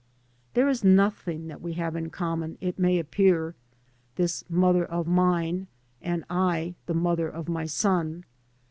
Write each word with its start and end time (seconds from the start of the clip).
{There 0.55 0.67
is 0.67 0.83
nothing 0.83 1.45
that 1.47 1.61
we 1.61 1.73
have 1.73 1.95
in 1.95 2.09
common, 2.09 2.57
it 2.59 2.79
may 2.79 2.97
appear, 2.97 3.53
this 4.15 4.43
mother 4.49 4.83
of 4.83 5.05
mine, 5.05 5.67
and 6.01 6.23
I, 6.27 6.73
the 6.87 6.95
mother 6.95 7.29
of 7.29 7.47
my 7.47 7.67
son. 7.67 8.25